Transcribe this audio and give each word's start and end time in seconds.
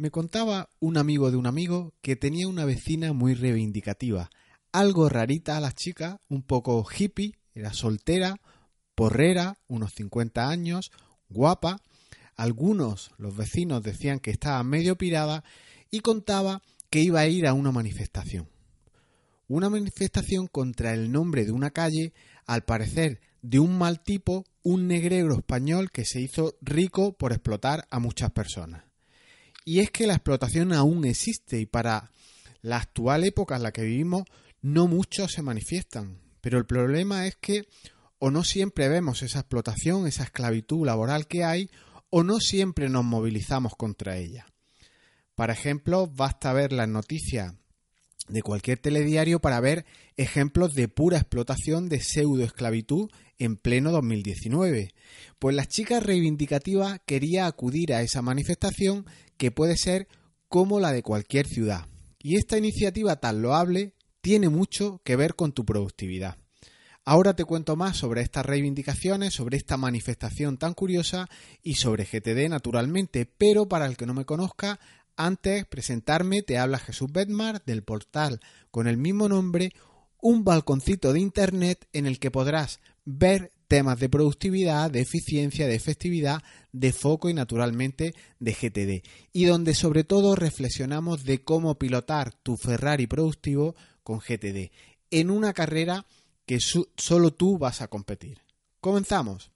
Me 0.00 0.10
contaba 0.10 0.70
un 0.80 0.96
amigo 0.96 1.30
de 1.30 1.36
un 1.36 1.46
amigo 1.46 1.92
que 2.00 2.16
tenía 2.16 2.48
una 2.48 2.64
vecina 2.64 3.12
muy 3.12 3.34
reivindicativa, 3.34 4.30
algo 4.72 5.10
rarita 5.10 5.58
a 5.58 5.60
la 5.60 5.72
chica, 5.72 6.22
un 6.30 6.42
poco 6.42 6.82
hippie, 6.88 7.34
era 7.54 7.74
soltera, 7.74 8.40
porrera, 8.94 9.58
unos 9.68 9.92
50 9.92 10.48
años, 10.48 10.90
guapa. 11.28 11.82
Algunos, 12.34 13.10
los 13.18 13.36
vecinos, 13.36 13.82
decían 13.82 14.20
que 14.20 14.30
estaba 14.30 14.64
medio 14.64 14.96
pirada 14.96 15.44
y 15.90 16.00
contaba 16.00 16.62
que 16.88 17.00
iba 17.00 17.20
a 17.20 17.28
ir 17.28 17.46
a 17.46 17.52
una 17.52 17.70
manifestación. 17.70 18.48
Una 19.48 19.68
manifestación 19.68 20.46
contra 20.46 20.94
el 20.94 21.12
nombre 21.12 21.44
de 21.44 21.52
una 21.52 21.72
calle, 21.72 22.14
al 22.46 22.64
parecer 22.64 23.20
de 23.42 23.58
un 23.58 23.76
mal 23.76 24.02
tipo, 24.02 24.46
un 24.62 24.88
negrero 24.88 25.34
español 25.34 25.90
que 25.90 26.06
se 26.06 26.22
hizo 26.22 26.56
rico 26.62 27.12
por 27.12 27.32
explotar 27.32 27.86
a 27.90 27.98
muchas 27.98 28.30
personas. 28.30 28.89
Y 29.64 29.80
es 29.80 29.90
que 29.90 30.06
la 30.06 30.14
explotación 30.14 30.72
aún 30.72 31.04
existe 31.04 31.60
y 31.60 31.66
para 31.66 32.10
la 32.62 32.78
actual 32.78 33.24
época 33.24 33.56
en 33.56 33.62
la 33.62 33.72
que 33.72 33.82
vivimos 33.82 34.24
no 34.62 34.88
muchos 34.88 35.32
se 35.32 35.42
manifiestan. 35.42 36.18
Pero 36.40 36.58
el 36.58 36.66
problema 36.66 37.26
es 37.26 37.36
que 37.36 37.68
o 38.18 38.30
no 38.30 38.44
siempre 38.44 38.88
vemos 38.88 39.22
esa 39.22 39.40
explotación, 39.40 40.06
esa 40.06 40.24
esclavitud 40.24 40.84
laboral 40.84 41.26
que 41.26 41.42
hay, 41.42 41.70
o 42.10 42.22
no 42.22 42.40
siempre 42.40 42.88
nos 42.88 43.04
movilizamos 43.04 43.74
contra 43.76 44.18
ella. 44.18 44.46
Por 45.34 45.50
ejemplo, 45.50 46.06
basta 46.06 46.52
ver 46.52 46.72
las 46.72 46.88
noticias 46.88 47.54
de 48.30 48.42
cualquier 48.42 48.78
telediario 48.78 49.40
para 49.40 49.60
ver 49.60 49.84
ejemplos 50.16 50.74
de 50.74 50.88
pura 50.88 51.18
explotación 51.18 51.88
de 51.88 52.00
pseudoesclavitud 52.00 53.10
en 53.38 53.56
pleno 53.56 53.90
2019. 53.90 54.92
Pues 55.38 55.56
la 55.56 55.66
chica 55.66 56.00
reivindicativa 56.00 56.98
quería 57.00 57.46
acudir 57.46 57.92
a 57.94 58.02
esa 58.02 58.22
manifestación 58.22 59.06
que 59.36 59.50
puede 59.50 59.76
ser 59.76 60.08
como 60.48 60.80
la 60.80 60.92
de 60.92 61.02
cualquier 61.02 61.46
ciudad. 61.46 61.86
Y 62.18 62.36
esta 62.36 62.58
iniciativa 62.58 63.16
tan 63.16 63.42
loable 63.42 63.94
tiene 64.20 64.48
mucho 64.48 65.00
que 65.04 65.16
ver 65.16 65.34
con 65.34 65.52
tu 65.52 65.64
productividad. 65.64 66.36
Ahora 67.04 67.34
te 67.34 67.44
cuento 67.44 67.76
más 67.76 67.96
sobre 67.96 68.20
estas 68.20 68.44
reivindicaciones, 68.44 69.32
sobre 69.32 69.56
esta 69.56 69.78
manifestación 69.78 70.58
tan 70.58 70.74
curiosa 70.74 71.28
y 71.62 71.76
sobre 71.76 72.04
GTD 72.04 72.48
naturalmente, 72.50 73.24
pero 73.24 73.66
para 73.66 73.86
el 73.86 73.96
que 73.96 74.04
no 74.04 74.12
me 74.12 74.26
conozca, 74.26 74.78
antes 75.24 75.66
presentarme 75.66 76.42
te 76.42 76.58
habla 76.58 76.78
Jesús 76.78 77.12
Bedmar 77.12 77.62
del 77.64 77.82
portal 77.82 78.40
con 78.70 78.86
el 78.86 78.96
mismo 78.96 79.28
nombre, 79.28 79.72
un 80.20 80.44
balconcito 80.44 81.12
de 81.12 81.20
internet 81.20 81.86
en 81.92 82.06
el 82.06 82.18
que 82.18 82.30
podrás 82.30 82.80
ver 83.04 83.52
temas 83.68 84.00
de 84.00 84.08
productividad, 84.08 84.90
de 84.90 85.00
eficiencia, 85.00 85.68
de 85.68 85.74
efectividad, 85.74 86.42
de 86.72 86.92
foco 86.92 87.28
y 87.28 87.34
naturalmente 87.34 88.14
de 88.38 88.52
GTD. 88.52 89.06
Y 89.32 89.44
donde 89.44 89.74
sobre 89.74 90.04
todo 90.04 90.34
reflexionamos 90.34 91.24
de 91.24 91.44
cómo 91.44 91.78
pilotar 91.78 92.32
tu 92.32 92.56
Ferrari 92.56 93.06
productivo 93.06 93.76
con 94.02 94.18
GTD 94.18 94.72
en 95.10 95.30
una 95.30 95.52
carrera 95.52 96.06
que 96.46 96.58
solo 96.60 97.32
tú 97.32 97.58
vas 97.58 97.80
a 97.80 97.88
competir. 97.88 98.38
Comenzamos. 98.80 99.50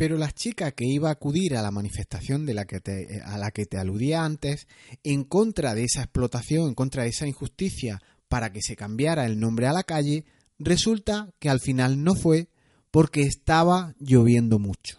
Pero 0.00 0.16
la 0.16 0.32
chica 0.32 0.72
que 0.72 0.86
iba 0.86 1.10
a 1.10 1.12
acudir 1.12 1.54
a 1.54 1.60
la 1.60 1.70
manifestación 1.70 2.46
de 2.46 2.54
la 2.54 2.64
que 2.64 2.80
te, 2.80 3.20
a 3.22 3.36
la 3.36 3.50
que 3.50 3.66
te 3.66 3.76
aludía 3.76 4.24
antes, 4.24 4.66
en 5.04 5.24
contra 5.24 5.74
de 5.74 5.84
esa 5.84 6.00
explotación, 6.00 6.68
en 6.68 6.74
contra 6.74 7.02
de 7.02 7.10
esa 7.10 7.26
injusticia, 7.26 8.00
para 8.26 8.50
que 8.50 8.62
se 8.62 8.76
cambiara 8.76 9.26
el 9.26 9.38
nombre 9.38 9.66
a 9.66 9.74
la 9.74 9.82
calle, 9.82 10.24
resulta 10.58 11.34
que 11.38 11.50
al 11.50 11.60
final 11.60 12.02
no 12.02 12.14
fue 12.14 12.48
porque 12.90 13.24
estaba 13.24 13.94
lloviendo 13.98 14.58
mucho. 14.58 14.96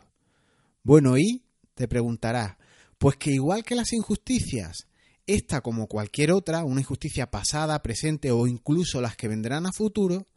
Bueno, 0.83 1.17
¿y? 1.17 1.45
te 1.73 1.87
preguntarás. 1.87 2.57
Pues 2.99 3.15
que 3.15 3.31
igual 3.31 3.63
que 3.63 3.73
las 3.73 3.93
injusticias, 3.93 4.85
esta 5.25 5.61
como 5.61 5.87
cualquier 5.87 6.31
otra, 6.31 6.63
una 6.63 6.81
injusticia 6.81 7.31
pasada, 7.31 7.81
presente 7.81 8.29
o 8.29 8.45
incluso 8.45 9.01
las 9.01 9.15
que 9.15 9.27
vendrán 9.27 9.65
a 9.65 9.71
futuro, 9.71 10.27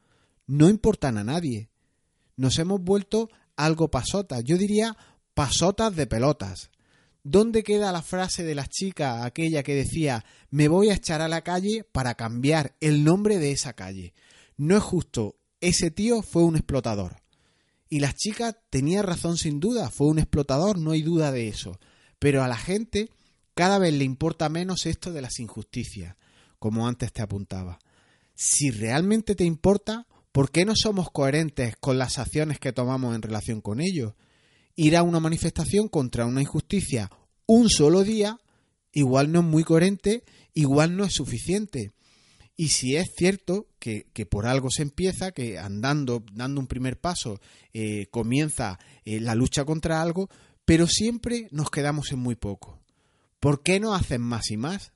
no 0.47 0.71
importan 0.71 1.19
a 1.19 1.25
nadie. 1.25 1.69
Nos 2.37 2.59
hemos 2.59 2.81
vuelto 2.81 3.29
algo 3.57 3.91
pasotas, 3.91 4.43
yo 4.45 4.57
diría 4.57 4.97
pasotas 5.35 5.95
de 5.95 6.07
pelotas. 6.07 6.71
¿Dónde 7.23 7.63
queda 7.63 7.93
la 7.93 8.03
frase 8.03 8.45
de 8.45 8.55
la 8.55 8.67
chica, 8.67 9.25
aquella 9.25 9.63
que 9.63 9.75
decía 9.75 10.25
me 10.51 10.69
voy 10.69 10.91
a 10.91 10.95
echar 10.95 11.23
a 11.23 11.29
la 11.29 11.43
calle 11.43 11.85
para 11.91 12.15
cambiar 12.15 12.77
el 12.81 13.03
nombre 13.03 13.39
de 13.39 13.53
esa 13.53 13.73
calle? 13.73 14.13
No 14.57 14.77
es 14.77 14.83
justo, 14.83 15.37
ese 15.61 15.91
tío 15.91 16.23
fue 16.23 16.45
un 16.45 16.57
explotador. 16.57 17.23
Y 17.89 18.01
la 18.01 18.13
chica 18.13 18.53
tenía 18.71 19.03
razón 19.03 19.39
sin 19.39 19.61
duda, 19.61 19.91
fue 19.91 20.09
un 20.09 20.19
explotador, 20.19 20.79
no 20.79 20.91
hay 20.91 21.03
duda 21.03 21.33
de 21.33 21.49
eso. 21.49 21.79
Pero 22.19 22.43
a 22.43 22.49
la 22.49 22.57
gente 22.57 23.09
cada 23.55 23.79
vez 23.79 23.95
le 23.95 24.05
importa 24.05 24.49
menos 24.49 24.85
esto 24.85 25.13
de 25.13 25.23
las 25.23 25.39
injusticias, 25.39 26.17
como 26.59 26.87
antes 26.89 27.13
te 27.13 27.23
apuntaba. 27.23 27.79
Si 28.35 28.71
realmente 28.71 29.35
te 29.35 29.45
importa, 29.45 30.07
¿por 30.35 30.51
qué 30.51 30.65
no 30.65 30.73
somos 30.75 31.13
coherentes 31.13 31.77
con 31.79 31.97
las 31.97 32.19
acciones 32.19 32.59
que 32.59 32.73
tomamos 32.73 33.15
en 33.15 33.23
relación 33.23 33.61
con 33.61 33.81
ello? 33.81 34.17
Ir 34.75 34.97
a 34.97 35.05
una 35.05 35.21
manifestación 35.21 35.87
contra 35.87 36.27
una 36.27 36.43
injusticia 36.43 37.09
un 37.47 37.71
solo 37.71 38.03
día 38.03 38.41
igual 38.91 39.31
no 39.31 39.41
es 39.41 39.47
muy 39.47 39.63
coherente, 39.63 40.25
igual 40.53 40.97
no 40.97 41.05
es 41.05 41.13
suficiente. 41.15 41.93
Y 42.57 42.69
si 42.69 42.97
es 42.97 43.13
cierto 43.17 43.69
que, 43.79 44.05
por 44.29 44.47
algo 44.47 44.71
se 44.71 44.83
empieza, 44.83 45.31
que 45.31 45.57
andando, 45.57 46.25
dando 46.33 46.61
un 46.61 46.67
primer 46.67 46.99
paso, 46.99 47.41
eh, 47.73 48.07
comienza 48.11 48.81
eh, 49.05 49.21
la 49.21 49.37
lucha 49.37 49.65
contra 49.65 50.03
algo, 50.03 50.29
pero 50.65 50.89
siempre 50.89 51.47
nos 51.53 51.71
quedamos 51.71 52.11
en 52.11 52.19
muy 52.19 52.35
poco. 52.35 52.81
¿Por 53.39 53.63
qué 53.63 53.79
no 53.79 53.95
hacen 53.95 54.21
más 54.21 54.51
y 54.51 54.57
más? 54.57 54.93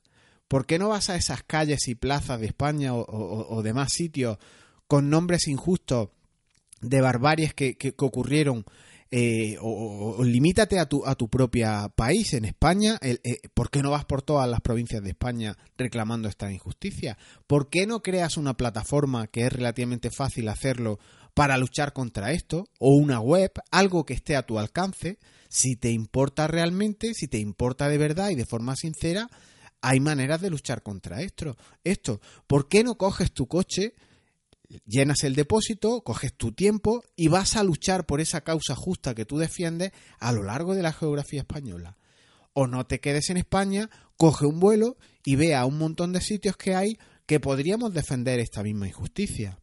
¿Por 0.48 0.66
qué 0.66 0.80
no 0.80 0.88
vas 0.88 1.10
a 1.10 1.16
esas 1.16 1.44
calles 1.44 1.86
y 1.86 1.94
plazas 1.94 2.40
de 2.40 2.46
España 2.46 2.92
o, 2.94 3.62
demás 3.62 3.92
sitios 3.92 4.38
con 4.88 5.08
nombres 5.10 5.46
injustos 5.46 6.08
de 6.80 7.00
barbaries 7.00 7.54
que 7.54 7.94
ocurrieron 7.98 8.64
eh, 9.10 9.56
o, 9.62 10.22
limítate 10.22 10.78
a 10.78 10.86
tu, 10.86 11.06
a 11.06 11.14
tu 11.14 11.28
propia 11.28 11.88
país, 11.88 12.34
en 12.34 12.44
España. 12.44 12.98
Eh, 13.00 13.18
¿Por 13.54 13.70
qué 13.70 13.82
no 13.82 13.90
vas 13.90 14.04
por 14.04 14.22
todas 14.22 14.48
las 14.48 14.60
provincias 14.60 15.02
de 15.02 15.10
España 15.10 15.56
reclamando 15.78 16.28
esta 16.28 16.52
injusticia? 16.52 17.16
¿Por 17.46 17.70
qué 17.70 17.86
no 17.86 18.02
creas 18.02 18.36
una 18.36 18.54
plataforma 18.54 19.26
que 19.26 19.46
es 19.46 19.52
relativamente 19.52 20.10
fácil 20.10 20.48
hacerlo 20.48 20.98
para 21.32 21.56
luchar 21.56 21.92
contra 21.94 22.32
esto? 22.32 22.68
O 22.78 22.96
una 22.96 23.20
web, 23.20 23.52
algo 23.70 24.04
que 24.04 24.14
esté 24.14 24.36
a 24.36 24.44
tu 24.44 24.58
alcance. 24.58 25.18
Si 25.48 25.76
te 25.76 25.90
importa 25.90 26.46
realmente, 26.46 27.14
si 27.14 27.28
te 27.28 27.38
importa 27.38 27.88
de 27.88 27.96
verdad 27.96 28.28
y 28.28 28.34
de 28.34 28.44
forma 28.44 28.76
sincera, 28.76 29.30
hay 29.80 30.00
maneras 30.00 30.42
de 30.42 30.50
luchar 30.50 30.82
contra 30.82 31.22
esto. 31.22 31.56
Esto, 31.82 32.20
¿por 32.46 32.68
qué 32.68 32.84
no 32.84 32.98
coges 32.98 33.32
tu 33.32 33.46
coche? 33.46 33.94
Llenas 34.86 35.24
el 35.24 35.34
depósito, 35.34 36.02
coges 36.02 36.34
tu 36.34 36.52
tiempo 36.52 37.02
y 37.16 37.28
vas 37.28 37.56
a 37.56 37.64
luchar 37.64 38.06
por 38.06 38.20
esa 38.20 38.42
causa 38.42 38.74
justa 38.74 39.14
que 39.14 39.24
tú 39.24 39.38
defiendes 39.38 39.92
a 40.18 40.32
lo 40.32 40.42
largo 40.42 40.74
de 40.74 40.82
la 40.82 40.92
geografía 40.92 41.40
española. 41.40 41.96
O 42.52 42.66
no 42.66 42.86
te 42.86 43.00
quedes 43.00 43.30
en 43.30 43.36
España, 43.36 43.90
coge 44.16 44.46
un 44.46 44.60
vuelo 44.60 44.96
y 45.24 45.36
ve 45.36 45.54
a 45.54 45.64
un 45.64 45.78
montón 45.78 46.12
de 46.12 46.20
sitios 46.20 46.56
que 46.56 46.74
hay 46.74 46.98
que 47.26 47.40
podríamos 47.40 47.92
defender 47.92 48.40
esta 48.40 48.62
misma 48.62 48.88
injusticia. 48.88 49.60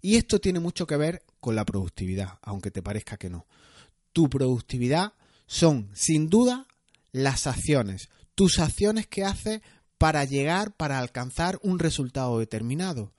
Y 0.00 0.16
esto 0.16 0.40
tiene 0.40 0.60
mucho 0.60 0.86
que 0.86 0.96
ver 0.96 1.24
con 1.40 1.56
la 1.56 1.64
productividad, 1.64 2.38
aunque 2.42 2.70
te 2.70 2.82
parezca 2.82 3.16
que 3.16 3.28
no. 3.28 3.46
Tu 4.12 4.28
productividad 4.30 5.14
son, 5.46 5.90
sin 5.94 6.28
duda, 6.28 6.66
las 7.12 7.46
acciones, 7.46 8.08
tus 8.34 8.58
acciones 8.58 9.06
que 9.06 9.24
haces 9.24 9.62
para 9.98 10.24
llegar, 10.24 10.76
para 10.76 10.98
alcanzar 10.98 11.58
un 11.62 11.78
resultado 11.78 12.38
determinado. 12.38 13.12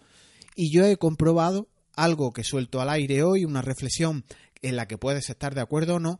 Y 0.59 0.71
yo 0.71 0.83
he 0.85 0.97
comprobado 0.97 1.69
algo 1.95 2.33
que 2.33 2.43
suelto 2.43 2.81
al 2.81 2.89
aire 2.89 3.21
hoy, 3.21 3.45
una 3.45 3.61
reflexión 3.61 4.25
en 4.63 4.75
la 4.75 4.87
que 4.87 4.97
puedes 4.97 5.29
estar 5.29 5.53
de 5.53 5.61
acuerdo 5.61 5.95
o 5.95 5.99
no, 5.99 6.19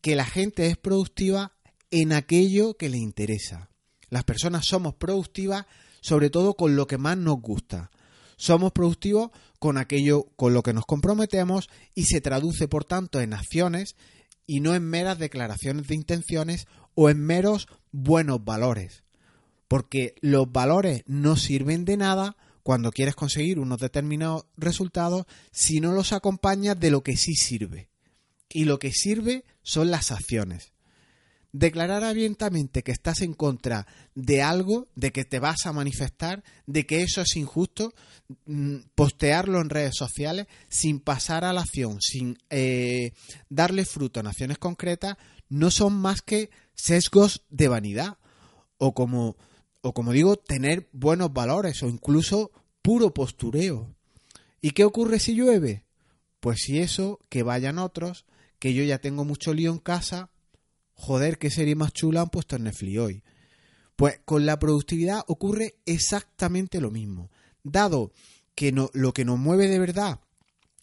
que 0.00 0.16
la 0.16 0.24
gente 0.24 0.66
es 0.66 0.76
productiva 0.76 1.52
en 1.92 2.12
aquello 2.12 2.74
que 2.76 2.88
le 2.88 2.98
interesa. 2.98 3.70
Las 4.10 4.24
personas 4.24 4.66
somos 4.66 4.96
productivas 4.96 5.66
sobre 6.00 6.30
todo 6.30 6.54
con 6.54 6.74
lo 6.74 6.88
que 6.88 6.98
más 6.98 7.16
nos 7.16 7.40
gusta. 7.40 7.92
Somos 8.36 8.72
productivos 8.72 9.30
con 9.60 9.78
aquello 9.78 10.24
con 10.34 10.52
lo 10.52 10.64
que 10.64 10.72
nos 10.72 10.84
comprometemos 10.84 11.68
y 11.94 12.06
se 12.06 12.20
traduce 12.20 12.66
por 12.66 12.84
tanto 12.84 13.20
en 13.20 13.34
acciones 13.34 13.94
y 14.48 14.58
no 14.58 14.74
en 14.74 14.82
meras 14.82 15.20
declaraciones 15.20 15.86
de 15.86 15.94
intenciones 15.94 16.66
o 16.96 17.08
en 17.08 17.20
meros 17.20 17.68
buenos 17.92 18.44
valores. 18.44 19.04
Porque 19.68 20.16
los 20.22 20.50
valores 20.50 21.04
no 21.06 21.36
sirven 21.36 21.84
de 21.84 21.96
nada 21.96 22.36
cuando 22.66 22.90
quieres 22.90 23.14
conseguir 23.14 23.60
unos 23.60 23.78
determinados 23.78 24.46
resultados 24.56 25.24
si 25.52 25.78
no 25.78 25.92
los 25.92 26.12
acompañas 26.12 26.76
de 26.80 26.90
lo 26.90 27.04
que 27.04 27.16
sí 27.16 27.36
sirve. 27.36 27.90
Y 28.48 28.64
lo 28.64 28.80
que 28.80 28.90
sirve 28.90 29.44
son 29.62 29.92
las 29.92 30.10
acciones. 30.10 30.72
declarar 31.52 32.02
abiertamente 32.02 32.82
que 32.82 32.90
estás 32.90 33.22
en 33.22 33.34
contra 33.34 33.86
de 34.16 34.42
algo, 34.42 34.88
de 34.96 35.12
que 35.12 35.24
te 35.24 35.38
vas 35.38 35.64
a 35.64 35.72
manifestar, 35.72 36.42
de 36.66 36.84
que 36.86 37.02
eso 37.02 37.22
es 37.22 37.36
injusto, 37.36 37.94
mm, 38.46 38.78
postearlo 38.96 39.60
en 39.60 39.70
redes 39.70 39.94
sociales 39.96 40.48
sin 40.68 40.98
pasar 40.98 41.44
a 41.44 41.52
la 41.52 41.60
acción, 41.60 41.98
sin 42.00 42.36
eh, 42.50 43.12
darle 43.48 43.84
fruto 43.84 44.18
en 44.18 44.26
acciones 44.26 44.58
concretas, 44.58 45.16
no 45.48 45.70
son 45.70 45.94
más 45.94 46.20
que 46.20 46.50
sesgos 46.74 47.44
de 47.48 47.68
vanidad 47.68 48.18
o 48.76 48.92
como, 48.92 49.36
o 49.82 49.92
como 49.94 50.12
digo, 50.12 50.36
tener 50.36 50.88
buenos 50.92 51.32
valores 51.32 51.82
o 51.82 51.88
incluso 51.88 52.50
puro 52.82 53.12
postureo. 53.14 53.94
¿Y 54.60 54.70
qué 54.70 54.84
ocurre 54.84 55.18
si 55.18 55.34
llueve? 55.34 55.84
Pues 56.40 56.60
si 56.60 56.78
eso, 56.78 57.20
que 57.28 57.42
vayan 57.42 57.78
otros, 57.78 58.24
que 58.58 58.74
yo 58.74 58.82
ya 58.84 58.98
tengo 58.98 59.24
mucho 59.24 59.54
lío 59.54 59.72
en 59.72 59.78
casa, 59.78 60.30
joder, 60.94 61.38
qué 61.38 61.50
serie 61.50 61.74
más 61.74 61.92
chula 61.92 62.22
han 62.22 62.30
puesto 62.30 62.56
en 62.56 62.64
Netflix 62.64 62.98
hoy. 62.98 63.22
Pues 63.96 64.20
con 64.24 64.44
la 64.44 64.58
productividad 64.58 65.24
ocurre 65.26 65.76
exactamente 65.86 66.80
lo 66.80 66.90
mismo. 66.90 67.30
Dado 67.62 68.12
que 68.54 68.72
no, 68.72 68.90
lo 68.92 69.12
que 69.12 69.24
nos 69.24 69.38
mueve 69.38 69.68
de 69.68 69.78
verdad 69.78 70.20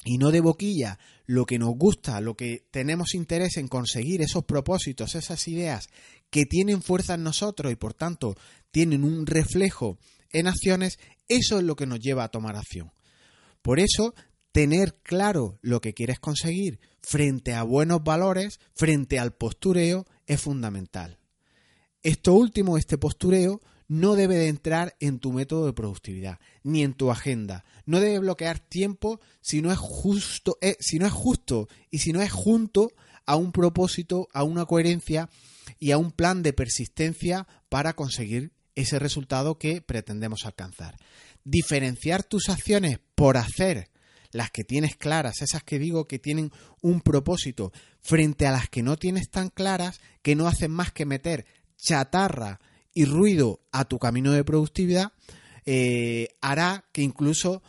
y 0.05 0.17
no 0.17 0.31
de 0.31 0.41
boquilla, 0.41 1.00
lo 1.25 1.45
que 1.45 1.59
nos 1.59 1.75
gusta, 1.75 2.19
lo 2.21 2.35
que 2.35 2.65
tenemos 2.71 3.13
interés 3.13 3.57
en 3.57 3.67
conseguir, 3.67 4.21
esos 4.21 4.44
propósitos, 4.44 5.15
esas 5.15 5.47
ideas 5.47 5.89
que 6.29 6.45
tienen 6.45 6.81
fuerza 6.81 7.13
en 7.13 7.23
nosotros 7.23 7.71
y 7.71 7.75
por 7.75 7.94
tanto 7.94 8.35
tienen 8.71 9.03
un 9.03 9.25
reflejo 9.25 9.97
en 10.31 10.47
acciones, 10.47 11.00
eso 11.27 11.59
es 11.59 11.63
lo 11.63 11.75
que 11.75 11.85
nos 11.85 12.00
lleva 12.00 12.23
a 12.23 12.29
tomar 12.29 12.55
acción. 12.55 12.91
Por 13.61 13.79
eso, 13.79 14.13
tener 14.51 14.95
claro 15.03 15.57
lo 15.61 15.79
que 15.79 15.94
quieres 15.94 16.19
conseguir 16.19 16.79
frente 17.01 17.53
a 17.53 17.63
buenos 17.63 18.03
valores, 18.03 18.59
frente 18.75 19.19
al 19.19 19.33
postureo, 19.33 20.06
es 20.27 20.41
fundamental. 20.41 21.19
Esto 22.01 22.33
último, 22.33 22.77
este 22.77 22.97
postureo, 22.97 23.61
no 23.88 24.15
debe 24.15 24.35
de 24.35 24.47
entrar 24.47 24.95
en 25.00 25.19
tu 25.19 25.31
método 25.33 25.65
de 25.65 25.74
productividad, 25.74 26.39
ni 26.63 26.83
en 26.83 26.94
tu 26.94 27.12
agenda. 27.12 27.65
No 27.85 28.00
debe 28.00 28.19
bloquear 28.19 28.59
tiempo 28.59 29.19
si 29.41 29.62
no 29.62 29.71
es 29.71 29.77
justo, 29.77 30.57
eh, 30.62 30.77
si 30.80 31.00
no 31.00 31.06
es 31.06 31.13
justo 31.13 31.68
y 31.91 32.00
si 32.00 32.13
no 32.13 32.21
es 32.21 32.31
junto 32.31 32.91
a 33.25 33.35
un 33.35 33.51
propósito, 33.51 34.27
a 34.33 34.44
una 34.44 34.65
coherencia 34.65 35.30
y 35.80 35.91
a 35.91 35.97
un 35.97 36.12
plan 36.12 36.44
de 36.44 36.53
persistencia 36.53 37.47
para 37.69 37.94
conseguir 37.94 38.51
ese 38.75 39.00
resultado 39.00 39.57
que 39.57 39.81
pretendemos 39.81 40.45
alcanzar. 40.45 40.97
Diferenciar 41.44 42.24
tus 42.24 42.50
acciones 42.50 43.00
por 43.15 43.38
hacer 43.38 43.89
las 44.31 44.50
que 44.50 44.63
tienes 44.63 44.95
claras, 44.95 45.41
esas 45.41 45.63
que 45.63 45.77
digo 45.77 46.07
que 46.07 46.19
tienen 46.19 46.51
un 46.81 47.01
propósito, 47.01 47.71
frente 48.01 48.47
a 48.47 48.51
las 48.51 48.68
que 48.68 48.81
no 48.81 48.97
tienes 48.97 49.30
tan 49.30 49.50
claras, 49.50 50.01
que 50.21 50.35
no 50.35 50.47
hacen 50.47 50.71
más 50.71 50.91
que 50.91 51.06
meter 51.06 51.45
chatarra 51.77 52.59
y 52.94 53.06
ruido 53.06 53.62
a 53.72 53.86
tu 53.86 54.00
camino 54.00 54.31
de 54.31 54.44
productividad, 54.44 55.13
eh, 55.66 56.30
hará 56.42 56.86
que 56.92 57.01
incluso 57.01 57.63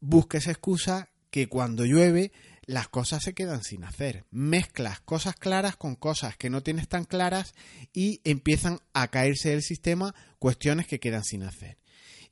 busques 0.00 0.46
excusa 0.46 1.10
que 1.30 1.48
cuando 1.48 1.84
llueve 1.84 2.32
las 2.66 2.88
cosas 2.88 3.24
se 3.24 3.34
quedan 3.34 3.62
sin 3.62 3.84
hacer. 3.84 4.26
Mezclas 4.30 5.00
cosas 5.00 5.34
claras 5.34 5.76
con 5.76 5.96
cosas 5.96 6.36
que 6.36 6.50
no 6.50 6.62
tienes 6.62 6.88
tan 6.88 7.04
claras 7.04 7.54
y 7.92 8.20
empiezan 8.24 8.78
a 8.92 9.08
caerse 9.08 9.50
del 9.50 9.62
sistema 9.62 10.14
cuestiones 10.38 10.86
que 10.86 11.00
quedan 11.00 11.24
sin 11.24 11.42
hacer. 11.42 11.78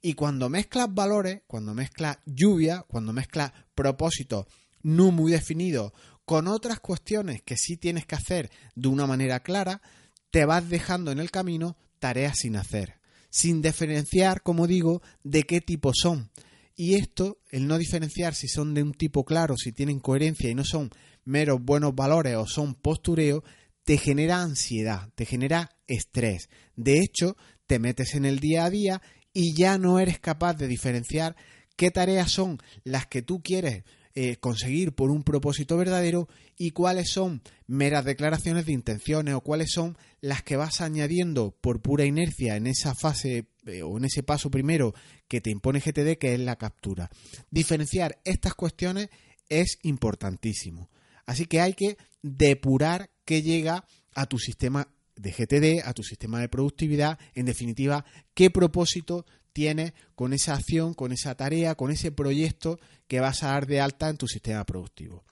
Y 0.01 0.15
cuando 0.15 0.49
mezclas 0.49 0.95
valores, 0.95 1.43
cuando 1.49 1.75
mezclas 1.75 2.19
lluvia, 2.25 2.85
cuando 2.89 3.13
mezclas 3.13 3.53
propósitos 3.75 4.47
no 4.83 5.11
muy 5.11 5.33
definidos 5.33 5.93
con 6.25 6.47
otras 6.47 6.79
cuestiones 6.79 7.43
que 7.43 7.57
sí 7.57 7.77
tienes 7.77 8.07
que 8.07 8.15
hacer 8.15 8.51
de 8.77 8.89
una 8.89 9.07
manera 9.07 9.41
clara, 9.41 9.83
te 10.31 10.45
vas 10.45 10.69
dejando 10.69 11.11
en 11.11 11.19
el 11.19 11.33
camino 11.33 11.77
tareas 11.99 12.39
sin 12.39 12.57
hacer, 12.57 12.95
sin 13.31 13.63
diferenciar, 13.63 14.43
como 14.43 14.67
digo, 14.67 15.03
de 15.23 15.43
qué 15.45 15.61
tipo 15.61 15.93
son. 15.95 16.31
Y 16.77 16.95
esto, 16.95 17.39
el 17.51 17.67
no 17.67 17.77
diferenciar 17.77 18.35
si 18.35 18.49
son 18.49 18.75
de 18.75 18.83
un 18.83 18.95
tipo 18.95 19.25
claro, 19.25 19.57
si 19.57 19.73
tienen 19.73 19.99
coherencia 19.99 20.49
y 20.49 20.55
no 20.55 20.65
son 20.65 20.91
meros 21.25 21.61
buenos 21.61 21.95
valores 21.95 22.37
o 22.37 22.47
son 22.47 22.75
postureo, 22.75 23.43
te 23.85 23.99
genera 23.99 24.43
ansiedad, 24.43 25.11
te 25.15 25.27
genera 25.27 25.77
estrés. 25.87 26.49
De 26.77 27.01
hecho, 27.01 27.37
te 27.67 27.79
metes 27.79 28.15
en 28.15 28.25
el 28.25 28.39
día 28.39 28.65
a 28.65 28.71
día 28.71 29.03
y 29.33 29.55
ya 29.55 29.79
no 29.79 29.99
eres 29.99 30.19
capaz 30.19 30.55
de 30.55 30.69
diferenciar 30.69 31.37
qué 31.77 31.91
tareas 31.91 32.31
son 32.31 32.59
las 32.85 33.07
que 33.07 33.23
tú 33.23 33.43
quieres 33.43 33.85
eh, 34.15 34.37
conseguir 34.37 34.93
por 34.93 35.11
un 35.11 35.23
propósito 35.23 35.77
verdadero 35.77 36.29
y 36.57 36.71
cuáles 36.71 37.11
son 37.11 37.43
meras 37.67 38.05
declaraciones 38.05 38.67
de 38.67 38.73
intenciones 38.73 39.35
o 39.35 39.41
cuáles 39.41 39.71
son 39.71 39.97
las 40.21 40.43
que 40.43 40.57
vas 40.57 40.81
añadiendo 40.81 41.57
por 41.61 41.81
pura 41.81 42.05
inercia 42.05 42.57
en 42.57 42.67
esa 42.67 42.95
fase 42.95 43.47
eh, 43.67 43.83
o 43.83 43.99
en 43.99 44.07
ese 44.07 44.23
paso 44.23 44.51
primero 44.51 44.95
que 45.29 45.41
te 45.41 45.51
impone 45.51 45.81
GTD 45.81 46.19
que 46.19 46.35
es 46.35 46.41
la 46.41 46.57
captura. 46.57 47.11
Diferenciar 47.51 48.19
estas 48.25 48.55
cuestiones 48.55 49.09
es 49.49 49.79
importantísimo. 49.83 50.91
Así 51.27 51.47
que 51.47 51.61
hay 51.61 51.75
que 51.75 51.97
depurar 52.23 53.11
qué 53.25 53.43
llega 53.43 53.85
a 54.15 54.27
tu 54.27 54.39
sistema 54.39 54.89
de 55.17 55.33
GTD, 55.33 55.87
a 55.87 55.93
tu 55.93 56.03
sistema 56.03 56.41
de 56.41 56.49
productividad, 56.49 57.19
en 57.35 57.47
definitiva, 57.47 58.05
qué 58.35 58.51
propósito 58.51 59.27
tienes 59.59 59.93
con 60.15 60.33
esa 60.33 60.55
acción, 60.55 60.95
con 60.95 61.11
esa 61.11 61.35
tarea, 61.35 61.75
con 61.75 61.91
ese 61.91 62.13
proyecto 62.13 62.79
que 63.09 63.19
vas 63.19 63.43
a 63.43 63.49
dar 63.49 63.67
de 63.67 63.81
alta 63.81 64.09
en 64.09 64.17
tu 64.17 64.29
sistema 64.29 64.65
productivo. 64.65 65.25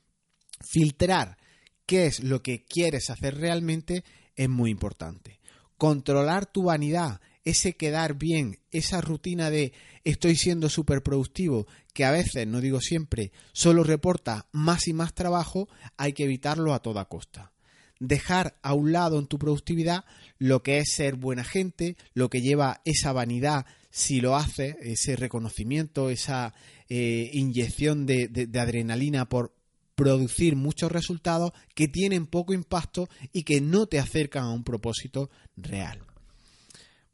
Filtrar 0.69 1.37
qué 1.87 2.07
es 2.07 2.25
lo 2.25 2.43
que 2.43 2.65
quieres 2.65 3.09
hacer 3.09 3.37
realmente 3.37 4.03
es 4.35 4.49
muy 4.49 4.73
importante. 4.73 5.39
Controlar 5.79 6.45
tu 6.45 6.65
vanidad, 6.65 7.21
ese 7.45 7.77
quedar 7.77 8.15
bien, 8.15 8.59
esa 8.73 9.01
rutina 9.01 9.49
de 9.49 9.73
estoy 10.03 10.35
siendo 10.35 10.69
súper 10.71 11.05
productivo, 11.05 11.69
que 11.95 12.05
a 12.05 12.11
veces, 12.11 12.49
no 12.49 12.61
digo 12.61 12.81
siempre, 12.81 13.31
solo 13.53 13.85
reporta 13.85 14.49
más 14.51 14.89
y 14.89 14.93
más 14.93 15.15
trabajo, 15.15 15.69
hay 15.97 16.15
que 16.15 16.25
evitarlo 16.25 16.75
a 16.75 16.81
toda 16.81 17.05
costa 17.05 17.53
dejar 17.99 18.57
a 18.63 18.75
un 18.75 18.93
lado 18.93 19.19
en 19.19 19.27
tu 19.27 19.39
productividad 19.39 20.05
lo 20.39 20.63
que 20.63 20.79
es 20.79 20.93
ser 20.93 21.17
buena 21.17 21.45
gente, 21.45 21.97
lo 22.15 22.29
que 22.29 22.43
lleva 22.43 22.81
esa 22.85 23.13
vanidad 23.13 23.67
si 23.91 24.21
lo 24.21 24.37
hace, 24.37 24.77
ese 24.83 25.17
reconocimiento, 25.17 26.11
esa 26.11 26.53
eh, 26.89 27.31
inyección 27.33 28.05
de 28.05 28.51
adrenalina 28.61 29.29
por 29.29 29.57
producir 29.97 30.55
muchos 30.55 30.93
resultados 30.93 31.53
que 31.75 31.89
tienen 31.89 32.27
poco 32.27 32.53
impacto 32.53 33.09
y 33.33 33.43
que 33.43 33.61
no 33.61 33.87
te 33.87 33.99
acercan 33.99 34.45
a 34.45 34.53
un 34.53 34.63
propósito 34.63 35.31
real. 35.57 36.01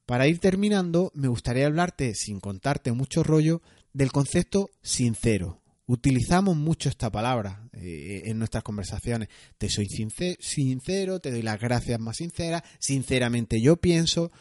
Para 0.04 0.26
ir 0.26 0.40
terminando, 0.40 1.10
me 1.14 1.28
gustaría 1.28 1.66
hablarte, 1.66 2.14
sin 2.14 2.40
contarte 2.40 2.92
mucho 2.92 3.22
rollo, 3.22 3.62
del 3.94 4.10
concepto 4.10 4.68
sincero. 4.82 5.61
Utilizamos 5.92 6.56
mucho 6.56 6.88
esta 6.88 7.12
palabra 7.12 7.68
eh, 7.74 8.22
en 8.24 8.38
nuestras 8.38 8.64
conversaciones. 8.64 9.28
Te 9.58 9.68
soy 9.68 9.88
sincero, 9.90 11.20
te 11.20 11.30
doy 11.30 11.42
las 11.42 11.60
gracias 11.60 12.00
más 12.00 12.16
sinceras, 12.16 12.62
sinceramente 12.78 13.60
yo 13.60 13.76
pienso. 13.76 14.32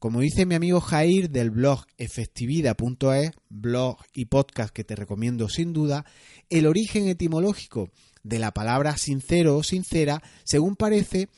Como 0.00 0.18
dice 0.18 0.46
mi 0.46 0.56
amigo 0.56 0.80
Jair 0.80 1.30
del 1.30 1.52
blog 1.52 1.86
efectividad.es, 1.96 3.30
blog 3.48 3.98
y 4.14 4.24
podcast 4.24 4.74
que 4.74 4.82
te 4.82 4.96
recomiendo 4.96 5.48
sin 5.48 5.72
duda, 5.72 6.04
el 6.50 6.66
origen 6.66 7.06
etimológico 7.06 7.92
de 8.24 8.40
la 8.40 8.50
palabra 8.50 8.96
sincero 8.96 9.56
o 9.56 9.62
sincera, 9.62 10.24
según 10.42 10.74
parece, 10.74 11.28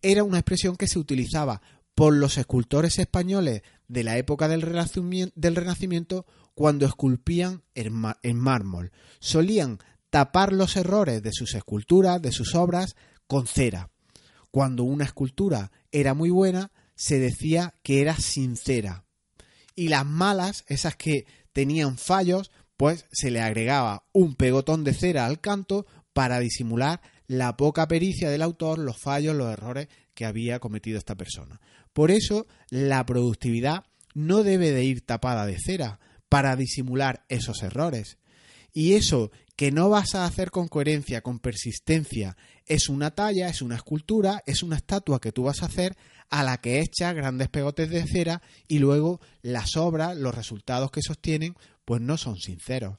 era 0.00 0.24
una 0.24 0.38
expresión 0.38 0.74
que 0.74 0.88
se 0.88 0.98
utilizaba 0.98 1.60
por 1.94 2.14
los 2.14 2.38
escultores 2.38 2.98
españoles 2.98 3.60
de 3.88 4.04
la 4.04 4.16
época 4.16 4.48
del 4.48 4.62
Renacimiento 4.62 6.24
cuando 6.58 6.86
esculpían 6.86 7.62
en 7.76 8.36
mármol. 8.36 8.90
Solían 9.20 9.78
tapar 10.10 10.52
los 10.52 10.74
errores 10.74 11.22
de 11.22 11.30
sus 11.32 11.54
esculturas, 11.54 12.20
de 12.20 12.32
sus 12.32 12.56
obras, 12.56 12.96
con 13.28 13.46
cera. 13.46 13.90
Cuando 14.50 14.82
una 14.82 15.04
escultura 15.04 15.70
era 15.92 16.14
muy 16.14 16.30
buena, 16.30 16.72
se 16.96 17.20
decía 17.20 17.74
que 17.84 18.00
era 18.00 18.16
sincera. 18.16 19.04
Y 19.76 19.86
las 19.86 20.04
malas, 20.04 20.64
esas 20.66 20.96
que 20.96 21.26
tenían 21.52 21.96
fallos, 21.96 22.50
pues 22.76 23.06
se 23.12 23.30
le 23.30 23.40
agregaba 23.40 24.08
un 24.12 24.34
pegotón 24.34 24.82
de 24.82 24.94
cera 24.94 25.26
al 25.26 25.40
canto 25.40 25.86
para 26.12 26.40
disimular 26.40 27.00
la 27.28 27.56
poca 27.56 27.86
pericia 27.86 28.30
del 28.30 28.42
autor, 28.42 28.80
los 28.80 28.98
fallos, 28.98 29.36
los 29.36 29.52
errores 29.52 29.86
que 30.12 30.26
había 30.26 30.58
cometido 30.58 30.98
esta 30.98 31.14
persona. 31.14 31.60
Por 31.92 32.10
eso 32.10 32.48
la 32.68 33.06
productividad 33.06 33.84
no 34.12 34.42
debe 34.42 34.72
de 34.72 34.82
ir 34.82 35.06
tapada 35.06 35.46
de 35.46 35.56
cera, 35.56 36.00
para 36.28 36.56
disimular 36.56 37.24
esos 37.28 37.62
errores. 37.62 38.18
Y 38.72 38.94
eso 38.94 39.30
que 39.56 39.72
no 39.72 39.88
vas 39.88 40.14
a 40.14 40.24
hacer 40.24 40.50
con 40.50 40.68
coherencia, 40.68 41.20
con 41.20 41.40
persistencia, 41.40 42.36
es 42.66 42.88
una 42.88 43.10
talla, 43.10 43.48
es 43.48 43.60
una 43.60 43.74
escultura, 43.74 44.42
es 44.46 44.62
una 44.62 44.76
estatua 44.76 45.20
que 45.20 45.32
tú 45.32 45.44
vas 45.44 45.62
a 45.62 45.66
hacer 45.66 45.96
a 46.30 46.44
la 46.44 46.58
que 46.58 46.80
echas 46.80 47.14
grandes 47.14 47.48
pegotes 47.48 47.90
de 47.90 48.06
cera 48.06 48.42
y 48.68 48.78
luego 48.78 49.20
las 49.42 49.76
obras, 49.76 50.16
los 50.16 50.34
resultados 50.34 50.90
que 50.90 51.02
sostienen, 51.02 51.56
pues 51.84 52.00
no 52.00 52.16
son 52.18 52.36
sinceros. 52.36 52.98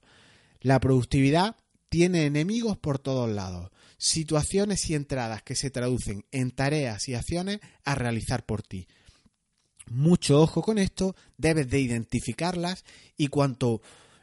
La 0.60 0.80
productividad 0.80 1.56
tiene 1.90 2.26
enemigos 2.26 2.78
por 2.78 3.00
todos 3.00 3.30
lados, 3.30 3.72
situaciones 3.98 4.90
y 4.90 4.96
entradas 4.96 5.44
que 5.44 5.56
se 5.56 5.70
traducen 5.70 6.26
en 6.32 6.52
tareas 6.52 7.08
y 7.08 7.16
acciones 7.16 7.60
a 7.86 7.96
realizar 7.96 8.46
por 8.46 8.64
ti. 8.64 8.88
Mucho 9.90 10.42
ojo 10.42 10.62
con 10.62 10.78
esto, 10.78 11.16
debes 11.38 11.70
de 11.70 11.80
identificarlas 11.80 12.86
y 13.18 13.28
cuanto, 13.28 13.82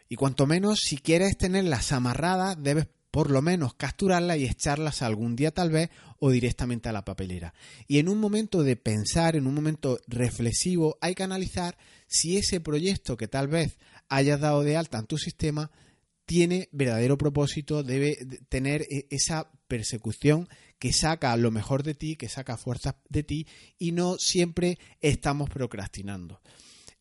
y 0.09 0.17
cuanto 0.17 0.47
menos 0.47 0.81
si 0.81 0.99
quieres 0.99 1.37
tenerlas 1.37 1.93
amarradas, 1.93 2.57
debes 2.63 2.87
por 3.11 3.31
lo 3.31 3.41
menos 3.41 3.75
capturarlas 3.75 4.37
y 4.37 4.45
echarlas 4.45 5.01
algún 5.01 5.37
día 5.37 5.51
tal 5.51 5.71
vez 5.71 5.89
o 6.19 6.31
directamente 6.31 6.89
a 6.89 6.93
la 6.93 7.05
papelera. 7.05 7.55
Y 7.89 7.99
en 7.99 8.11
un 8.11 8.19
momento 8.19 8.63
de 8.63 8.77
pensar, 8.77 9.37
en 9.37 9.47
un 9.47 9.55
momento 9.55 9.99
reflexivo, 10.07 10.99
hay 11.01 11.15
que 11.15 11.23
analizar 11.23 11.79
si 12.07 12.37
ese 12.37 12.61
proyecto 12.61 13.17
que 13.17 13.27
tal 13.27 13.49
vez 13.49 13.79
hayas 14.09 14.41
dado 14.41 14.63
de 14.63 14.77
alta 14.77 14.99
en 14.99 15.07
tu 15.07 15.17
sistema 15.17 15.71
tiene 16.27 16.69
verdadero 16.73 17.17
propósito, 17.17 17.83
debe 17.83 18.19
tener 18.49 18.83
e-, 18.83 19.07
esa 19.11 19.51
persecución 19.67 20.49
que 20.79 20.93
saca 20.93 21.37
lo 21.37 21.51
mejor 21.51 21.83
de 21.83 21.95
ti, 21.95 22.17
que 22.17 22.29
saca 22.29 22.57
fuerzas 22.57 22.95
de 23.09 23.23
ti 23.23 23.47
y 23.79 23.93
no 23.93 24.17
siempre 24.19 24.79
estamos 25.01 25.51
procrastinando. 25.51 26.41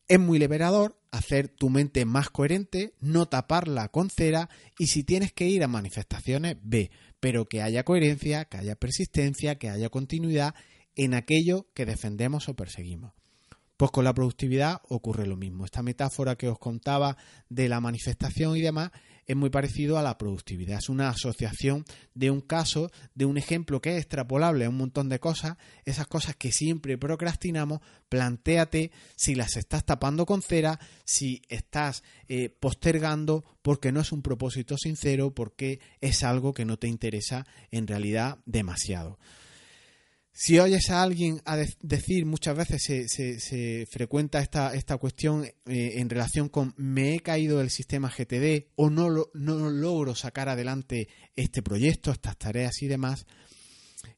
Es 0.08 0.20
muy 0.20 0.38
liberador 0.38 1.00
hacer 1.10 1.48
tu 1.48 1.68
mente 1.68 2.04
más 2.04 2.30
coherente, 2.30 2.94
no 3.00 3.26
taparla 3.26 3.88
con 3.88 4.08
cera 4.08 4.48
y 4.78 4.86
si 4.86 5.02
tienes 5.02 5.32
que 5.32 5.48
ir 5.48 5.64
a 5.64 5.68
manifestaciones, 5.68 6.56
ve, 6.62 6.90
pero 7.18 7.48
que 7.48 7.62
haya 7.62 7.84
coherencia, 7.84 8.44
que 8.44 8.58
haya 8.58 8.76
persistencia, 8.76 9.58
que 9.58 9.68
haya 9.68 9.88
continuidad 9.88 10.54
en 10.94 11.14
aquello 11.14 11.66
que 11.74 11.86
defendemos 11.86 12.48
o 12.48 12.54
perseguimos. 12.54 13.14
Pues 13.76 13.90
con 13.90 14.04
la 14.04 14.14
productividad 14.14 14.80
ocurre 14.88 15.26
lo 15.26 15.36
mismo. 15.36 15.64
Esta 15.64 15.82
metáfora 15.82 16.36
que 16.36 16.48
os 16.48 16.58
contaba 16.58 17.16
de 17.50 17.68
la 17.68 17.80
manifestación 17.80 18.56
y 18.56 18.62
demás 18.62 18.90
es 19.26 19.36
muy 19.36 19.50
parecido 19.50 19.98
a 19.98 20.02
la 20.02 20.18
productividad. 20.18 20.78
Es 20.78 20.88
una 20.88 21.08
asociación 21.08 21.84
de 22.14 22.30
un 22.30 22.40
caso, 22.40 22.90
de 23.14 23.24
un 23.24 23.38
ejemplo 23.38 23.80
que 23.80 23.92
es 23.92 23.98
extrapolable 23.98 24.64
a 24.64 24.68
un 24.68 24.76
montón 24.76 25.08
de 25.08 25.18
cosas. 25.18 25.56
Esas 25.84 26.06
cosas 26.06 26.36
que 26.36 26.52
siempre 26.52 26.96
procrastinamos, 26.96 27.80
plantéate 28.08 28.92
si 29.16 29.34
las 29.34 29.56
estás 29.56 29.84
tapando 29.84 30.26
con 30.26 30.42
cera, 30.42 30.78
si 31.04 31.42
estás 31.48 32.04
eh, 32.28 32.48
postergando 32.48 33.44
porque 33.62 33.90
no 33.90 34.00
es 34.00 34.12
un 34.12 34.22
propósito 34.22 34.76
sincero, 34.78 35.34
porque 35.34 35.80
es 36.00 36.22
algo 36.22 36.54
que 36.54 36.64
no 36.64 36.78
te 36.78 36.86
interesa 36.86 37.46
en 37.70 37.86
realidad 37.86 38.38
demasiado. 38.46 39.18
Si 40.38 40.58
oyes 40.58 40.90
a 40.90 41.02
alguien 41.02 41.40
a 41.46 41.56
decir, 41.56 42.26
muchas 42.26 42.54
veces 42.54 42.82
se, 43.08 43.86
frecuenta 43.86 44.40
esta, 44.40 44.74
esta 44.74 44.98
cuestión 44.98 45.44
eh, 45.46 45.54
en 45.64 46.10
relación 46.10 46.50
con 46.50 46.74
me 46.76 47.14
he 47.14 47.20
caído 47.20 47.56
del 47.56 47.70
sistema 47.70 48.10
GTD 48.14 48.66
o 48.76 48.90
no, 48.90 49.08
no 49.32 49.70
logro 49.70 50.14
sacar 50.14 50.50
adelante 50.50 51.08
este 51.36 51.62
proyecto, 51.62 52.10
estas 52.10 52.36
tareas 52.36 52.82
y 52.82 52.86
demás, 52.86 53.24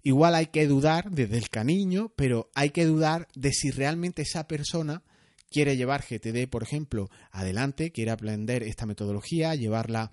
igual 0.03 0.35
hay 0.35 0.47
que 0.47 0.67
dudar 0.67 1.09
desde 1.13 1.39
el 1.39 1.51
cariño, 1.51 2.13
pero 2.17 2.51
hay 2.57 2.71
que 2.71 2.85
dudar 2.85 3.29
de 3.37 3.53
si 3.53 3.71
realmente 3.71 4.23
esa 4.23 4.49
persona 4.49 5.05
quiere 5.53 5.77
llevar 5.77 6.03
GTD, 6.03 6.49
por 6.51 6.65
ejemplo, 6.65 7.11
adelante, 7.31 7.93
quiere 7.93 8.11
aprender 8.11 8.65
esta 8.65 8.87
metodología, 8.87 9.55
llevarla 9.55 10.13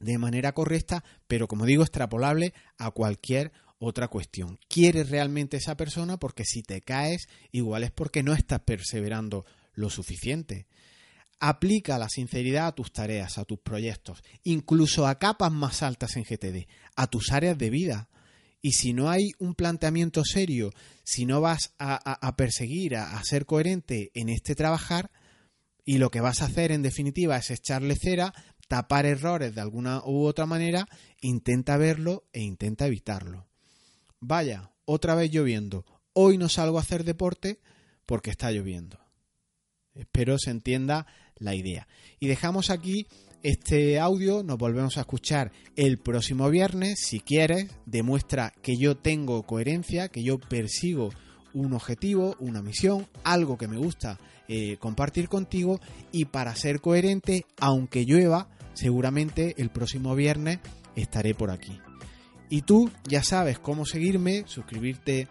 de 0.00 0.16
manera 0.16 0.52
correcta, 0.52 1.04
pero 1.26 1.46
como 1.46 1.66
digo, 1.66 1.82
extrapolable 1.82 2.54
a 2.78 2.90
cualquier 2.90 3.52
otra 3.78 4.08
cuestión. 4.08 4.58
¿Quieres 4.68 5.10
realmente 5.10 5.56
esa 5.56 5.76
persona? 5.76 6.18
Porque 6.18 6.44
si 6.44 6.62
te 6.62 6.80
caes, 6.80 7.28
igual 7.52 7.84
es 7.84 7.90
porque 7.90 8.22
no 8.22 8.32
estás 8.32 8.60
perseverando 8.60 9.44
lo 9.74 9.90
suficiente. 9.90 10.66
Aplica 11.38 11.98
la 11.98 12.08
sinceridad 12.08 12.68
a 12.68 12.74
tus 12.74 12.92
tareas, 12.92 13.36
a 13.36 13.44
tus 13.44 13.58
proyectos, 13.58 14.22
incluso 14.42 15.06
a 15.06 15.18
capas 15.18 15.52
más 15.52 15.82
altas 15.82 16.16
en 16.16 16.24
GTD, 16.24 16.66
a 16.96 17.06
tus 17.08 17.30
áreas 17.32 17.58
de 17.58 17.70
vida. 17.70 18.08
Y 18.62 18.72
si 18.72 18.94
no 18.94 19.10
hay 19.10 19.32
un 19.38 19.54
planteamiento 19.54 20.24
serio, 20.24 20.72
si 21.04 21.26
no 21.26 21.40
vas 21.40 21.74
a, 21.78 22.36
perseguir, 22.36 22.96
a, 22.96 23.18
a 23.18 23.22
ser 23.22 23.44
coherente 23.44 24.10
en 24.14 24.30
este 24.30 24.54
trabajar, 24.54 25.10
y 25.84 25.98
lo 25.98 26.10
que 26.10 26.20
vas 26.20 26.42
a 26.42 26.46
hacer 26.46 26.72
en 26.72 26.82
definitiva 26.82 27.36
es 27.36 27.50
echarle 27.50 27.94
cera, 27.94 28.32
tapar 28.66 29.06
errores 29.06 29.54
de 29.54 29.60
alguna 29.60 30.02
u 30.04 30.24
otra 30.24 30.46
manera, 30.46 30.88
intenta 31.20 31.76
verlo 31.76 32.24
e 32.32 32.40
intenta 32.40 32.86
evitarlo. 32.86 33.46
Vaya, 34.20 34.72
otra 34.84 35.14
vez 35.14 35.30
lloviendo. 35.30 35.84
Hoy 36.12 36.38
no 36.38 36.48
salgo 36.48 36.78
a 36.78 36.82
hacer 36.82 37.04
deporte 37.04 37.60
porque 38.06 38.30
está 38.30 38.50
lloviendo. 38.50 38.98
Espero 39.94 40.38
se 40.38 40.50
entienda 40.50 41.06
la 41.36 41.54
idea. 41.54 41.88
Y 42.20 42.26
dejamos 42.26 42.70
aquí 42.70 43.06
este 43.42 43.98
audio, 43.98 44.42
nos 44.42 44.58
volvemos 44.58 44.96
a 44.96 45.00
escuchar 45.00 45.52
el 45.76 45.98
próximo 45.98 46.50
viernes. 46.50 47.00
Si 47.00 47.20
quieres, 47.20 47.70
demuestra 47.86 48.52
que 48.62 48.76
yo 48.76 48.96
tengo 48.96 49.42
coherencia, 49.44 50.08
que 50.08 50.22
yo 50.22 50.38
persigo 50.38 51.10
un 51.52 51.72
objetivo, 51.72 52.36
una 52.40 52.60
misión, 52.60 53.06
algo 53.24 53.56
que 53.56 53.68
me 53.68 53.78
gusta 53.78 54.18
eh, 54.48 54.76
compartir 54.78 55.28
contigo 55.28 55.80
y 56.12 56.26
para 56.26 56.54
ser 56.54 56.80
coherente, 56.80 57.46
aunque 57.58 58.04
llueva, 58.04 58.48
seguramente 58.74 59.54
el 59.58 59.70
próximo 59.70 60.14
viernes 60.14 60.58
estaré 60.94 61.34
por 61.34 61.50
aquí. 61.50 61.80
Y 62.48 62.62
tú 62.62 62.90
ya 63.08 63.22
sabes 63.22 63.58
cómo 63.58 63.84
seguirme, 63.84 64.44
suscribirte 64.46 65.28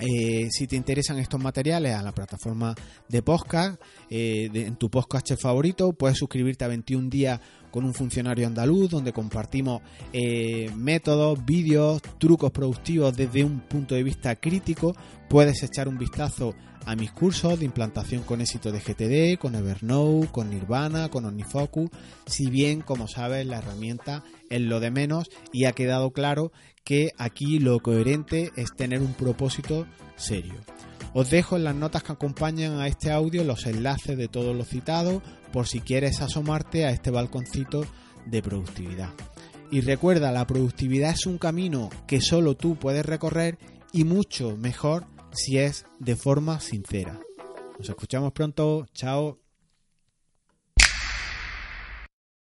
eh, 0.00 0.48
si 0.50 0.66
te 0.66 0.76
interesan 0.76 1.18
estos 1.18 1.42
materiales 1.42 1.94
a 1.94 2.02
la 2.02 2.12
plataforma 2.12 2.74
de 3.08 3.22
podcast, 3.22 3.80
eh, 4.08 4.48
en 4.54 4.76
tu 4.76 4.88
podcast 4.88 5.30
favorito, 5.38 5.92
puedes 5.92 6.16
suscribirte 6.16 6.64
a 6.64 6.68
21 6.68 7.10
días 7.10 7.40
con 7.70 7.84
un 7.84 7.94
funcionario 7.94 8.46
andaluz 8.46 8.90
donde 8.90 9.12
compartimos 9.12 9.82
eh, 10.12 10.70
métodos, 10.76 11.44
vídeos, 11.44 12.02
trucos 12.18 12.50
productivos 12.50 13.16
desde 13.16 13.44
un 13.44 13.60
punto 13.60 13.94
de 13.94 14.02
vista 14.02 14.36
crítico. 14.36 14.94
Puedes 15.28 15.62
echar 15.62 15.88
un 15.88 15.98
vistazo 15.98 16.54
a 16.86 16.96
mis 16.96 17.12
cursos 17.12 17.58
de 17.58 17.66
implantación 17.66 18.22
con 18.22 18.40
éxito 18.40 18.72
de 18.72 18.80
GTD, 18.80 19.38
con 19.38 19.54
Evernote, 19.54 20.28
con 20.32 20.50
Nirvana, 20.50 21.08
con 21.08 21.24
OmniFocus, 21.24 21.90
si 22.26 22.50
bien, 22.50 22.80
como 22.80 23.06
sabes, 23.06 23.46
la 23.46 23.58
herramienta 23.58 24.24
es 24.48 24.60
lo 24.60 24.80
de 24.80 24.90
menos 24.90 25.28
y 25.52 25.66
ha 25.66 25.72
quedado 25.72 26.10
claro 26.10 26.52
que 26.84 27.12
aquí 27.18 27.58
lo 27.58 27.78
coherente 27.80 28.50
es 28.56 28.74
tener 28.74 29.00
un 29.02 29.12
propósito 29.14 29.86
serio. 30.16 30.54
Os 31.12 31.30
dejo 31.30 31.56
en 31.56 31.64
las 31.64 31.74
notas 31.74 32.04
que 32.04 32.12
acompañan 32.12 32.80
a 32.80 32.86
este 32.86 33.10
audio 33.10 33.42
los 33.42 33.66
enlaces 33.66 34.16
de 34.16 34.28
todos 34.28 34.56
los 34.56 34.68
citados 34.68 35.22
por 35.52 35.66
si 35.66 35.80
quieres 35.80 36.20
asomarte 36.20 36.84
a 36.84 36.90
este 36.90 37.10
balconcito 37.10 37.84
de 38.26 38.42
productividad. 38.42 39.10
Y 39.70 39.80
recuerda, 39.82 40.32
la 40.32 40.46
productividad 40.46 41.10
es 41.10 41.26
un 41.26 41.38
camino 41.38 41.90
que 42.06 42.20
solo 42.20 42.56
tú 42.56 42.76
puedes 42.76 43.06
recorrer 43.06 43.58
y 43.92 44.04
mucho 44.04 44.56
mejor 44.56 45.04
si 45.32 45.58
es 45.58 45.86
de 45.98 46.16
forma 46.16 46.60
sincera. 46.60 47.20
Nos 47.78 47.88
escuchamos 47.88 48.32
pronto, 48.32 48.86
chao. 48.92 49.39